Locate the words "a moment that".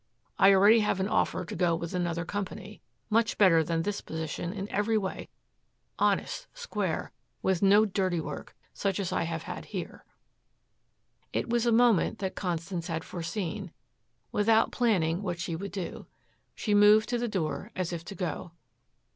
11.67-12.33